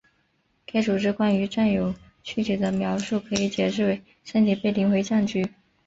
[0.65, 1.93] 该组织关于占有
[2.23, 5.51] 躯体的描述可以解释为身体被灵魂占据。